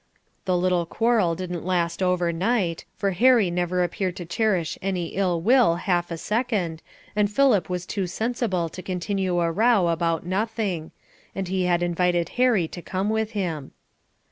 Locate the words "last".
1.63-2.01